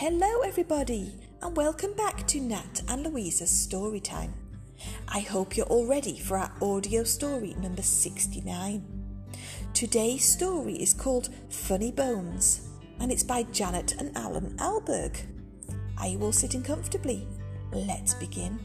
Hello, 0.00 0.40
everybody, 0.40 1.12
and 1.42 1.54
welcome 1.54 1.92
back 1.92 2.26
to 2.28 2.40
Nat 2.40 2.80
and 2.88 3.02
Louisa's 3.04 3.50
story 3.50 4.00
time. 4.00 4.32
I 5.06 5.20
hope 5.20 5.58
you're 5.58 5.66
all 5.66 5.86
ready 5.86 6.18
for 6.18 6.38
our 6.38 6.50
audio 6.62 7.04
story 7.04 7.54
number 7.60 7.82
69. 7.82 8.82
Today's 9.74 10.24
story 10.24 10.72
is 10.76 10.94
called 10.94 11.28
Funnybones, 11.50 12.66
and 12.98 13.12
it's 13.12 13.22
by 13.22 13.42
Janet 13.42 13.96
and 13.98 14.16
Allan 14.16 14.56
Ahlberg. 14.56 15.18
Are 15.98 16.08
you 16.08 16.18
all 16.22 16.32
sitting 16.32 16.62
comfortably? 16.62 17.28
Let's 17.70 18.14
begin. 18.14 18.58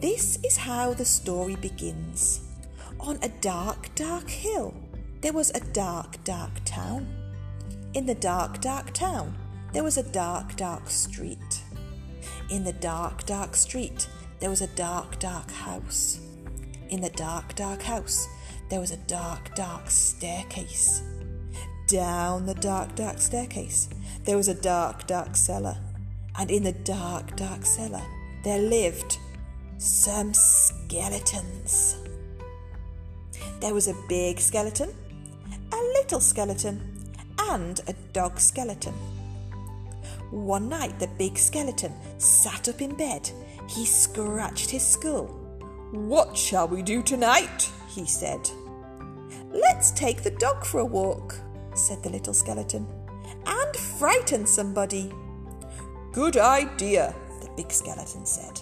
This 0.00 0.38
is 0.42 0.56
how 0.56 0.94
the 0.94 1.04
story 1.04 1.56
begins. 1.56 2.40
On 2.98 3.18
a 3.20 3.28
dark, 3.28 3.94
dark 3.94 4.30
hill, 4.30 4.74
there 5.20 5.34
was 5.34 5.50
a 5.50 5.60
dark, 5.74 6.24
dark 6.24 6.64
town. 6.64 7.06
In 7.92 8.06
the 8.06 8.14
dark, 8.14 8.62
dark 8.62 8.94
town, 8.94 9.36
there 9.76 9.84
was 9.84 9.98
a 9.98 10.10
dark, 10.10 10.56
dark 10.56 10.88
street. 10.88 11.60
In 12.48 12.64
the 12.64 12.72
dark, 12.72 13.26
dark 13.26 13.54
street, 13.54 14.08
there 14.40 14.48
was 14.48 14.62
a 14.62 14.68
dark, 14.68 15.18
dark 15.18 15.50
house. 15.50 16.18
In 16.88 17.02
the 17.02 17.10
dark, 17.10 17.54
dark 17.56 17.82
house, 17.82 18.26
there 18.70 18.80
was 18.80 18.90
a 18.90 18.96
dark, 18.96 19.54
dark 19.54 19.90
staircase. 19.90 21.02
Down 21.88 22.46
the 22.46 22.54
dark, 22.54 22.94
dark 22.94 23.18
staircase, 23.18 23.90
there 24.24 24.38
was 24.38 24.48
a 24.48 24.54
dark, 24.54 25.06
dark 25.06 25.36
cellar. 25.36 25.76
And 26.38 26.50
in 26.50 26.62
the 26.62 26.72
dark, 26.72 27.36
dark 27.36 27.66
cellar, 27.66 28.02
there 28.44 28.62
lived 28.62 29.18
some 29.76 30.32
skeletons. 30.32 31.96
There 33.60 33.74
was 33.74 33.88
a 33.88 33.94
big 34.08 34.40
skeleton, 34.40 34.94
a 35.70 35.76
little 35.76 36.20
skeleton, 36.20 37.10
and 37.50 37.78
a 37.86 37.92
dog 38.14 38.40
skeleton. 38.40 38.94
One 40.30 40.68
night, 40.68 40.98
the 40.98 41.06
big 41.06 41.38
skeleton 41.38 41.92
sat 42.18 42.68
up 42.68 42.80
in 42.80 42.94
bed. 42.96 43.30
He 43.68 43.84
scratched 43.84 44.70
his 44.70 44.86
skull. 44.86 45.26
What 45.92 46.36
shall 46.36 46.68
we 46.68 46.82
do 46.82 47.02
tonight? 47.02 47.70
he 47.88 48.06
said. 48.06 48.50
Let's 49.52 49.90
take 49.92 50.22
the 50.22 50.32
dog 50.32 50.64
for 50.64 50.80
a 50.80 50.84
walk, 50.84 51.34
said 51.74 52.02
the 52.02 52.10
little 52.10 52.34
skeleton, 52.34 52.86
and 53.46 53.76
frighten 53.76 54.46
somebody. 54.46 55.12
Good 56.12 56.36
idea, 56.36 57.14
the 57.40 57.50
big 57.56 57.70
skeleton 57.70 58.26
said. 58.26 58.60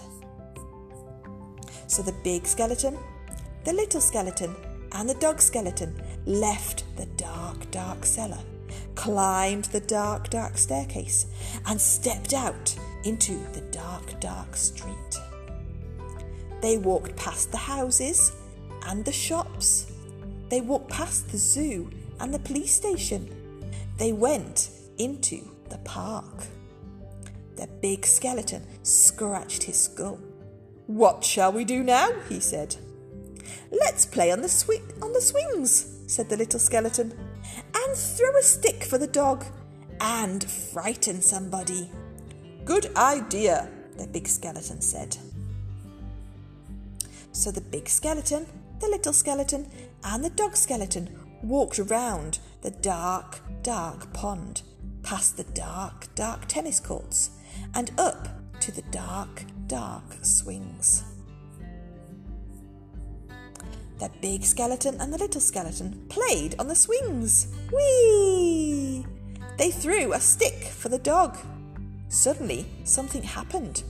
So 1.87 2.01
the 2.01 2.15
big 2.23 2.45
skeleton, 2.45 2.97
the 3.63 3.73
little 3.73 4.01
skeleton, 4.01 4.55
and 4.93 5.09
the 5.09 5.15
dog 5.15 5.41
skeleton 5.41 5.99
left 6.25 6.85
the 6.95 7.05
dark, 7.17 7.69
dark 7.71 8.05
cellar 8.05 8.39
climbed 8.95 9.65
the 9.65 9.81
dark, 9.81 10.29
dark 10.29 10.57
staircase, 10.57 11.27
and 11.67 11.79
stepped 11.79 12.33
out 12.33 12.75
into 13.03 13.37
the 13.53 13.61
dark, 13.71 14.19
dark 14.19 14.55
street. 14.55 14.95
They 16.61 16.77
walked 16.77 17.15
past 17.15 17.51
the 17.51 17.57
houses 17.57 18.31
and 18.87 19.05
the 19.05 19.11
shops. 19.11 19.91
They 20.49 20.61
walked 20.61 20.89
past 20.89 21.29
the 21.29 21.37
zoo 21.37 21.91
and 22.19 22.33
the 22.33 22.39
police 22.39 22.73
station. 22.73 23.29
They 23.97 24.13
went 24.13 24.71
into 24.97 25.47
the 25.69 25.77
park. 25.79 26.45
The 27.55 27.67
big 27.81 28.05
skeleton 28.05 28.65
scratched 28.83 29.63
his 29.63 29.79
skull. 29.79 30.19
What 30.87 31.23
shall 31.23 31.51
we 31.51 31.65
do 31.65 31.83
now? 31.83 32.09
he 32.29 32.39
said. 32.39 32.75
Let's 33.71 34.05
play 34.05 34.31
on 34.31 34.41
the 34.41 34.49
swing 34.49 34.83
on 35.01 35.13
the 35.13 35.21
swings, 35.21 35.99
said 36.07 36.29
the 36.29 36.37
little 36.37 36.59
skeleton 36.59 37.13
throw 37.95 38.37
a 38.37 38.43
stick 38.43 38.83
for 38.83 38.97
the 38.97 39.07
dog 39.07 39.45
and 40.01 40.43
frighten 40.43 41.21
somebody. 41.21 41.89
Good 42.65 42.95
idea, 42.95 43.69
the 43.97 44.07
big 44.07 44.27
skeleton 44.27 44.81
said. 44.81 45.17
So 47.31 47.51
the 47.51 47.61
big 47.61 47.87
skeleton, 47.87 48.45
the 48.79 48.87
little 48.87 49.13
skeleton, 49.13 49.69
and 50.03 50.23
the 50.23 50.29
dog 50.29 50.55
skeleton 50.55 51.09
walked 51.41 51.79
around 51.79 52.39
the 52.61 52.71
dark, 52.71 53.39
dark 53.61 54.11
pond, 54.13 54.61
past 55.03 55.37
the 55.37 55.43
dark, 55.43 56.13
dark 56.15 56.47
tennis 56.47 56.79
courts, 56.79 57.31
and 57.73 57.91
up 57.97 58.27
to 58.59 58.71
the 58.71 58.83
dark, 58.83 59.43
dark 59.67 60.03
swings. 60.23 61.03
The 63.99 64.09
big 64.21 64.43
skeleton 64.43 64.99
and 64.99 65.13
the 65.13 65.17
little 65.17 65.39
skeleton 65.39 66.05
played 66.09 66.55
on 66.59 66.67
the 66.67 66.75
swings. 66.75 67.47
Whee! 67.71 69.05
They 69.57 69.71
threw 69.71 70.13
a 70.13 70.19
stick 70.19 70.65
for 70.65 70.89
the 70.89 70.99
dog. 70.99 71.37
Suddenly, 72.09 72.65
something 72.83 73.23
happened. 73.23 73.83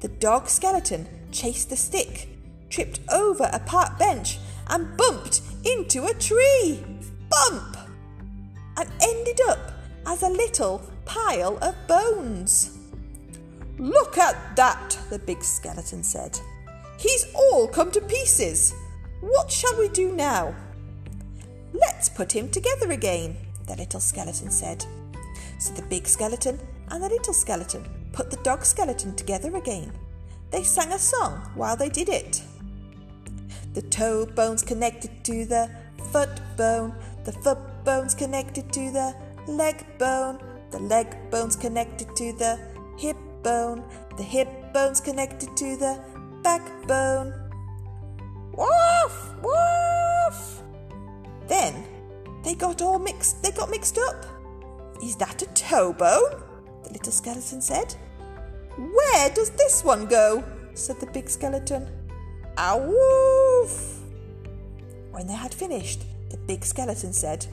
The 0.00 0.08
dog 0.08 0.48
skeleton 0.48 1.06
chased 1.30 1.70
the 1.70 1.76
stick, 1.76 2.28
tripped 2.68 3.00
over 3.12 3.48
a 3.52 3.60
park 3.60 3.98
bench, 3.98 4.38
and 4.68 4.96
bumped 4.96 5.40
into 5.64 6.06
a 6.06 6.14
tree. 6.14 6.84
Bump! 7.30 7.76
And 8.76 8.90
ended 9.00 9.40
up 9.48 9.72
as 10.06 10.22
a 10.22 10.28
little 10.28 10.82
pile 11.04 11.58
of 11.62 11.74
bones. 11.86 12.76
Look 13.78 14.18
at 14.18 14.56
that, 14.56 14.98
the 15.10 15.18
big 15.18 15.42
skeleton 15.42 16.02
said. 16.02 16.38
He's 16.98 17.26
all 17.34 17.68
come 17.68 17.90
to 17.92 18.00
pieces. 18.00 18.74
What 19.24 19.50
shall 19.50 19.74
we 19.78 19.88
do 19.88 20.12
now? 20.12 20.54
Let's 21.72 22.10
put 22.10 22.30
him 22.30 22.50
together 22.50 22.90
again, 22.90 23.38
the 23.66 23.74
little 23.74 23.98
skeleton 23.98 24.50
said. 24.50 24.84
So 25.58 25.72
the 25.72 25.80
big 25.80 26.06
skeleton 26.06 26.60
and 26.90 27.02
the 27.02 27.08
little 27.08 27.32
skeleton 27.32 27.88
put 28.12 28.30
the 28.30 28.36
dog 28.38 28.66
skeleton 28.66 29.16
together 29.16 29.56
again. 29.56 29.92
They 30.50 30.62
sang 30.62 30.92
a 30.92 30.98
song 30.98 31.50
while 31.54 31.74
they 31.74 31.88
did 31.88 32.10
it. 32.10 32.42
The 33.72 33.80
toe 33.80 34.26
bone's 34.26 34.62
connected 34.62 35.24
to 35.24 35.46
the 35.46 35.70
foot 36.12 36.42
bone, 36.58 36.94
the 37.24 37.32
foot 37.32 37.58
bone's 37.82 38.14
connected 38.14 38.70
to 38.74 38.92
the 38.92 39.14
leg 39.48 39.86
bone, 39.98 40.38
the 40.70 40.80
leg 40.80 41.16
bone's 41.30 41.56
connected 41.56 42.14
to 42.16 42.34
the 42.34 42.60
hip 42.98 43.16
bone, 43.42 43.82
the 44.18 44.22
hip 44.22 44.48
bone's 44.74 45.00
connected 45.00 45.56
to 45.56 45.76
the 45.78 45.98
backbone. 46.42 47.43
Woof! 48.56 49.34
Woof! 49.42 50.62
Then 51.48 51.84
they 52.42 52.54
got 52.54 52.82
all 52.82 52.98
mixed 52.98 53.42
they 53.42 53.50
got 53.50 53.70
mixed 53.70 53.98
up. 53.98 54.26
Is 55.02 55.16
that 55.16 55.42
a 55.42 55.46
toe 55.54 55.92
bone? 55.92 56.42
The 56.84 56.92
little 56.92 57.12
skeleton 57.12 57.60
said. 57.60 57.94
Where 58.76 59.30
does 59.30 59.50
this 59.50 59.84
one 59.84 60.06
go? 60.06 60.44
said 60.74 60.98
the 61.00 61.06
big 61.06 61.28
skeleton. 61.28 61.86
Ah 62.56 62.76
woof! 62.76 64.00
When 65.10 65.26
they 65.26 65.34
had 65.34 65.54
finished, 65.54 66.02
the 66.30 66.36
big 66.36 66.64
skeleton 66.64 67.12
said, 67.12 67.46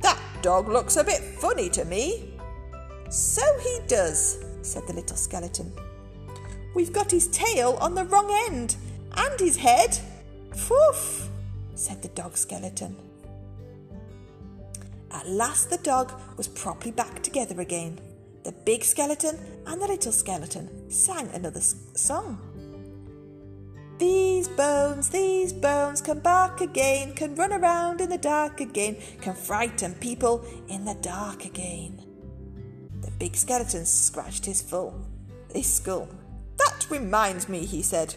That 0.00 0.18
dog 0.42 0.68
looks 0.68 0.96
a 0.96 1.04
bit 1.04 1.20
funny 1.20 1.68
to 1.70 1.84
me. 1.84 2.32
So 3.10 3.42
he 3.60 3.80
does, 3.86 4.44
said 4.62 4.86
the 4.86 4.94
little 4.94 5.16
skeleton. 5.16 5.72
We've 6.74 6.92
got 6.92 7.10
his 7.10 7.28
tail 7.28 7.78
on 7.80 7.94
the 7.94 8.04
wrong 8.04 8.30
end 8.48 8.76
and 9.16 9.40
his 9.40 9.56
head. 9.56 9.98
Foof, 10.56 11.28
said 11.74 12.02
the 12.02 12.08
dog 12.08 12.36
skeleton. 12.36 12.96
At 15.12 15.28
last 15.28 15.70
the 15.70 15.78
dog 15.78 16.12
was 16.36 16.48
properly 16.48 16.90
back 16.90 17.22
together 17.22 17.60
again. 17.60 18.00
The 18.44 18.52
big 18.52 18.84
skeleton 18.84 19.38
and 19.66 19.80
the 19.80 19.86
little 19.86 20.12
skeleton 20.12 20.90
sang 20.90 21.28
another 21.28 21.60
song. 21.60 22.38
These 23.98 24.48
bones, 24.48 25.08
these 25.08 25.52
bones 25.52 26.02
can 26.02 26.20
bark 26.20 26.60
again, 26.60 27.14
can 27.14 27.34
run 27.34 27.52
around 27.52 28.00
in 28.00 28.10
the 28.10 28.18
dark 28.18 28.60
again, 28.60 28.96
can 29.20 29.34
frighten 29.34 29.94
people 29.94 30.44
in 30.68 30.84
the 30.84 30.94
dark 31.00 31.44
again. 31.44 32.02
The 33.00 33.10
big 33.12 33.36
skeleton 33.36 33.86
scratched 33.86 34.44
his 34.44 34.60
full, 34.60 35.00
his 35.54 35.66
skull. 35.66 36.08
That 36.58 36.86
reminds 36.90 37.48
me, 37.48 37.64
he 37.64 37.82
said. 37.82 38.14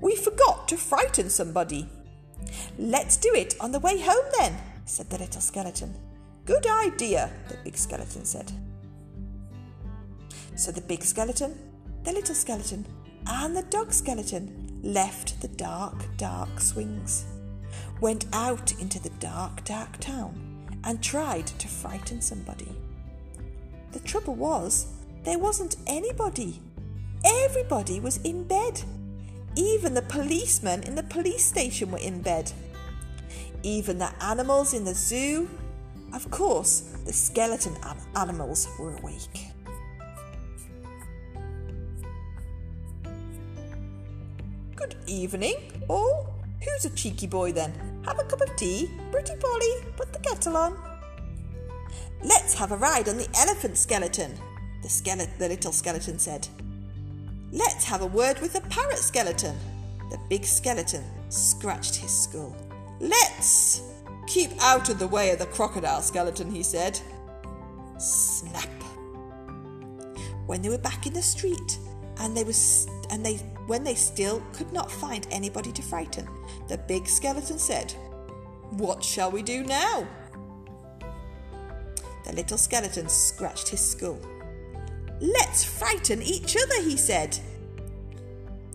We 0.00 0.16
forgot 0.16 0.68
to 0.68 0.76
frighten 0.76 1.28
somebody. 1.30 1.88
Let's 2.78 3.16
do 3.16 3.32
it 3.34 3.54
on 3.60 3.72
the 3.72 3.80
way 3.80 4.00
home 4.00 4.24
then, 4.38 4.56
said 4.84 5.10
the 5.10 5.18
little 5.18 5.40
skeleton. 5.40 5.94
Good 6.46 6.66
idea, 6.66 7.30
the 7.48 7.56
big 7.64 7.76
skeleton 7.76 8.24
said. 8.24 8.50
So 10.56 10.72
the 10.72 10.80
big 10.80 11.04
skeleton, 11.04 11.58
the 12.02 12.12
little 12.12 12.34
skeleton, 12.34 12.86
and 13.26 13.56
the 13.56 13.62
dog 13.62 13.92
skeleton 13.92 14.80
left 14.82 15.40
the 15.40 15.48
dark, 15.48 15.94
dark 16.16 16.60
swings, 16.60 17.26
went 18.00 18.26
out 18.32 18.72
into 18.80 18.98
the 19.00 19.10
dark, 19.20 19.64
dark 19.64 19.98
town, 19.98 20.66
and 20.84 21.02
tried 21.02 21.46
to 21.46 21.68
frighten 21.68 22.20
somebody. 22.20 22.68
The 23.92 24.00
trouble 24.00 24.34
was, 24.34 24.86
there 25.24 25.38
wasn't 25.38 25.76
anybody. 25.86 26.60
Everybody 27.24 28.00
was 28.00 28.16
in 28.18 28.44
bed. 28.44 28.82
Even 29.56 29.94
the 29.94 30.02
policemen 30.02 30.82
in 30.84 30.94
the 30.94 31.02
police 31.02 31.44
station 31.44 31.90
were 31.90 31.98
in 31.98 32.22
bed. 32.22 32.52
Even 33.62 33.98
the 33.98 34.10
animals 34.22 34.74
in 34.74 34.84
the 34.84 34.94
zoo. 34.94 35.48
Of 36.12 36.30
course, 36.30 36.80
the 37.04 37.12
skeleton 37.12 37.76
animals 38.16 38.68
were 38.78 38.96
awake. 38.96 39.48
Good 44.76 44.96
evening, 45.06 45.56
all. 45.88 46.34
Who's 46.64 46.84
a 46.84 46.90
cheeky 46.90 47.26
boy 47.26 47.52
then? 47.52 47.72
Have 48.06 48.18
a 48.18 48.24
cup 48.24 48.40
of 48.40 48.54
tea. 48.56 48.90
Pretty 49.10 49.34
Polly, 49.36 49.84
put 49.96 50.12
the 50.12 50.18
kettle 50.18 50.56
on. 50.56 50.76
Let's 52.22 52.54
have 52.54 52.72
a 52.72 52.76
ride 52.76 53.08
on 53.08 53.16
the 53.16 53.28
elephant 53.38 53.76
skeleton, 53.76 54.34
the, 54.82 54.88
skele- 54.88 55.38
the 55.38 55.48
little 55.48 55.72
skeleton 55.72 56.18
said. 56.18 56.48
Let's 57.52 57.84
have 57.84 58.02
a 58.02 58.06
word 58.06 58.40
with 58.40 58.52
the 58.52 58.60
parrot 58.62 58.98
skeleton. 58.98 59.56
The 60.10 60.18
big 60.28 60.44
skeleton 60.44 61.04
scratched 61.30 61.96
his 61.96 62.10
skull. 62.10 62.56
Let's 63.00 63.82
keep 64.28 64.50
out 64.60 64.88
of 64.88 65.00
the 65.00 65.08
way 65.08 65.30
of 65.30 65.40
the 65.40 65.46
crocodile 65.46 66.00
skeleton, 66.00 66.50
he 66.50 66.62
said. 66.62 67.00
Snap. 67.98 68.68
When 70.46 70.62
they 70.62 70.68
were 70.68 70.78
back 70.78 71.06
in 71.06 71.12
the 71.12 71.22
street, 71.22 71.78
and 72.20 72.36
they 72.36 72.44
was 72.44 72.86
and 73.10 73.24
they 73.24 73.36
when 73.66 73.82
they 73.82 73.94
still 73.94 74.42
could 74.52 74.72
not 74.72 74.90
find 74.90 75.26
anybody 75.30 75.72
to 75.72 75.82
frighten, 75.82 76.28
the 76.68 76.78
big 76.78 77.08
skeleton 77.08 77.58
said, 77.58 77.92
"What 78.70 79.02
shall 79.02 79.30
we 79.30 79.42
do 79.42 79.64
now?" 79.64 80.06
The 82.24 82.32
little 82.32 82.58
skeleton 82.58 83.08
scratched 83.08 83.68
his 83.68 83.80
skull. 83.80 84.20
Let's 85.20 85.64
frighten 85.64 86.22
each 86.22 86.56
other, 86.56 86.82
he 86.82 86.96
said. 86.96 87.38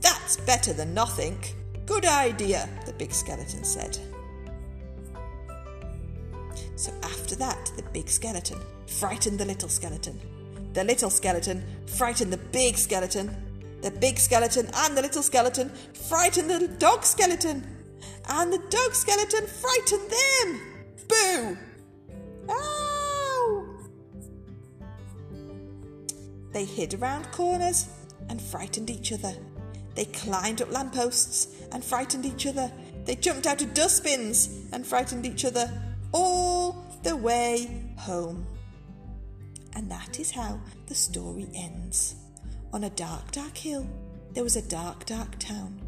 That's 0.01 0.37
better 0.37 0.73
than 0.73 0.93
nothing. 0.93 1.43
Good 1.85 2.05
idea, 2.05 2.69
the 2.85 2.93
big 2.93 3.11
skeleton 3.11 3.63
said. 3.63 3.97
So 6.75 6.93
after 7.03 7.35
that, 7.37 7.71
the 7.75 7.83
big 7.93 8.09
skeleton 8.09 8.59
frightened 8.87 9.39
the 9.39 9.45
little 9.45 9.69
skeleton. 9.69 10.19
The 10.73 10.83
little 10.83 11.09
skeleton 11.09 11.63
frightened 11.87 12.31
the 12.33 12.37
big 12.37 12.77
skeleton. 12.77 13.35
The 13.81 13.91
big 13.91 14.19
skeleton 14.19 14.69
and 14.73 14.95
the 14.95 15.01
little 15.01 15.23
skeleton 15.23 15.69
frightened 16.09 16.49
the 16.49 16.67
dog 16.67 17.03
skeleton. 17.03 17.65
And 18.27 18.51
the 18.51 18.59
dog 18.69 18.93
skeleton 18.93 19.47
frightened 19.47 20.11
them. 20.11 20.61
Boo! 21.07 21.57
Ow! 22.49 22.74
They 26.55 26.63
hid 26.63 26.93
around 26.93 27.29
corners 27.33 27.89
and 28.29 28.41
frightened 28.41 28.89
each 28.89 29.11
other. 29.11 29.33
They 29.93 30.05
climbed 30.05 30.61
up 30.61 30.71
lampposts 30.71 31.49
and 31.73 31.83
frightened 31.83 32.25
each 32.25 32.47
other. 32.47 32.71
They 33.03 33.15
jumped 33.15 33.45
out 33.45 33.61
of 33.61 33.73
dustbins 33.73 34.69
and 34.71 34.87
frightened 34.87 35.25
each 35.25 35.43
other 35.43 35.69
all 36.13 36.85
the 37.03 37.17
way 37.17 37.83
home. 37.97 38.47
And 39.75 39.91
that 39.91 40.17
is 40.17 40.31
how 40.31 40.61
the 40.87 40.95
story 40.95 41.49
ends. 41.53 42.15
On 42.71 42.85
a 42.85 42.89
dark, 42.89 43.31
dark 43.31 43.57
hill, 43.57 43.85
there 44.31 44.45
was 44.45 44.55
a 44.55 44.61
dark, 44.69 45.05
dark 45.05 45.37
town. 45.37 45.81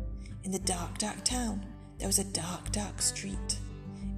In 0.44 0.52
the 0.52 0.60
dark, 0.60 0.98
dark 0.98 1.24
town, 1.24 1.66
there 1.98 2.10
was 2.10 2.20
a 2.20 2.26
dark, 2.26 2.74
dark 2.74 3.02
street. 3.02 3.58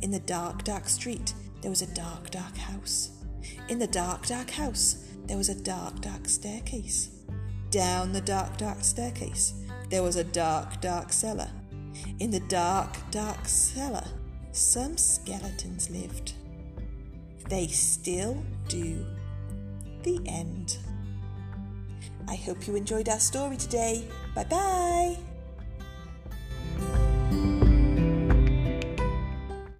In 0.02 0.10
the 0.10 0.22
dark, 0.22 0.64
dark 0.64 0.90
street, 0.90 1.32
there 1.62 1.70
was 1.70 1.84
a 1.84 1.94
dark, 1.94 2.32
dark 2.32 2.58
house. 2.58 3.12
In 3.68 3.78
the 3.78 3.86
dark, 3.86 4.26
dark 4.26 4.50
house, 4.50 5.09
there 5.30 5.38
was 5.38 5.50
a 5.50 5.64
dark, 5.64 6.02
dark 6.02 6.28
staircase. 6.28 7.10
Down 7.70 8.12
the 8.12 8.20
dark, 8.20 8.58
dark 8.58 8.84
staircase, 8.84 9.54
there 9.92 10.02
was 10.02 10.16
a 10.16 10.24
dark, 10.24 10.82
dark 10.82 11.14
cellar. 11.14 11.48
In 12.18 12.32
the 12.32 12.40
dark, 12.40 12.96
dark 13.12 13.46
cellar, 13.46 14.08
some 14.54 14.98
skeletons 14.98 15.92
lived. 15.92 16.34
They 17.48 17.68
still 17.68 18.44
do. 18.68 19.06
The 20.02 20.20
end. 20.26 20.80
I 22.28 22.36
hope 22.36 22.66
you 22.68 22.76
enjoyed 22.76 23.08
our 23.08 23.20
story 23.20 23.58
today. 23.58 24.08
Bye 24.34 24.46
bye. 24.46 25.29